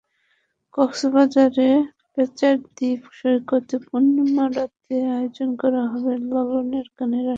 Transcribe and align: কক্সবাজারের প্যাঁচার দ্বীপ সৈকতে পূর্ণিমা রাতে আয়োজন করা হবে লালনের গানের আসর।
কক্সবাজারের 0.73 1.77
প্যাঁচার 2.13 2.55
দ্বীপ 2.75 3.01
সৈকতে 3.17 3.75
পূর্ণিমা 3.85 4.45
রাতে 4.55 4.95
আয়োজন 5.15 5.49
করা 5.61 5.81
হবে 5.91 6.13
লালনের 6.29 6.87
গানের 6.97 7.17
আসর। 7.17 7.29